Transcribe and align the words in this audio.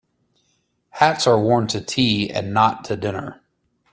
Hats 0.93 1.27
are 1.27 1.39
worn 1.39 1.67
to 1.67 1.79
tea 1.79 2.27
and 2.31 2.51
not 2.55 2.83
to 2.85 2.95
dinner. 2.95 3.39